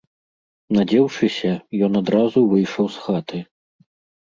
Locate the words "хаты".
3.07-3.45